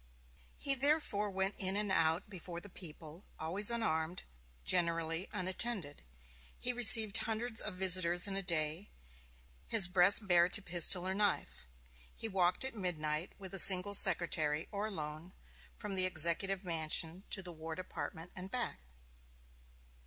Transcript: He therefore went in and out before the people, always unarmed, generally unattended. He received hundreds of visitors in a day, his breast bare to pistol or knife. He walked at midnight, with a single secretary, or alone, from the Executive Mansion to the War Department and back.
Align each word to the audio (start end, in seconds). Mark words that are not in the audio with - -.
He 0.57 0.73
therefore 0.73 1.29
went 1.29 1.53
in 1.59 1.75
and 1.75 1.91
out 1.91 2.27
before 2.27 2.59
the 2.59 2.69
people, 2.69 3.23
always 3.37 3.69
unarmed, 3.69 4.23
generally 4.63 5.29
unattended. 5.31 6.01
He 6.59 6.73
received 6.73 7.17
hundreds 7.17 7.61
of 7.61 7.75
visitors 7.75 8.25
in 8.27 8.35
a 8.35 8.41
day, 8.41 8.89
his 9.67 9.87
breast 9.87 10.27
bare 10.27 10.49
to 10.49 10.59
pistol 10.63 11.07
or 11.07 11.13
knife. 11.13 11.67
He 12.15 12.27
walked 12.27 12.65
at 12.65 12.73
midnight, 12.73 13.33
with 13.37 13.53
a 13.53 13.59
single 13.59 13.93
secretary, 13.93 14.67
or 14.71 14.87
alone, 14.87 15.33
from 15.75 15.93
the 15.93 16.05
Executive 16.05 16.63
Mansion 16.65 17.23
to 17.29 17.43
the 17.43 17.53
War 17.53 17.75
Department 17.75 18.31
and 18.35 18.49
back. 18.49 18.79